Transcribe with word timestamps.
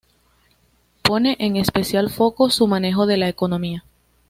Pone 1.03 1.35
en 1.37 1.57
especial 1.57 2.09
foco 2.09 2.49
su 2.49 2.65
manejo 2.65 3.05
de 3.05 3.17
la 3.17 3.29
economía. 3.29 3.85